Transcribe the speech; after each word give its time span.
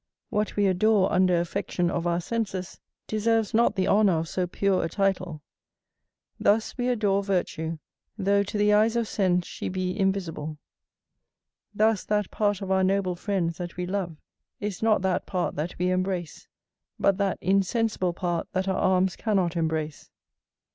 What 0.31 0.55
we 0.55 0.65
adore 0.65 1.13
under 1.13 1.39
affection 1.39 1.91
of 1.91 2.07
our 2.07 2.19
senses 2.19 2.79
deserves 3.05 3.53
not 3.53 3.75
the 3.75 3.87
honour 3.87 4.13
of 4.17 4.27
so 4.29 4.47
pure 4.47 4.83
a 4.83 4.89
title. 4.89 5.43
Thus 6.39 6.75
we 6.75 6.87
adore 6.87 7.23
virtue, 7.23 7.77
though 8.17 8.41
to 8.41 8.57
the 8.57 8.73
eyes 8.73 8.95
of 8.95 9.07
sense 9.07 9.45
she 9.45 9.69
be 9.69 9.95
invisible. 9.95 10.57
Thus 11.71 12.03
that 12.05 12.31
part 12.31 12.63
of 12.63 12.71
our 12.71 12.83
noble 12.83 13.15
friends 13.15 13.57
that 13.59 13.77
we 13.77 13.85
love 13.85 14.17
is 14.59 14.81
not 14.81 15.03
that 15.03 15.27
part 15.27 15.55
that 15.57 15.77
we 15.77 15.91
embrace, 15.91 16.47
but 16.99 17.19
that 17.19 17.37
insensible 17.39 18.11
part 18.13 18.47
that 18.53 18.67
our 18.67 18.79
arms 18.79 19.15
cannot 19.15 19.55
embrace. 19.55 20.09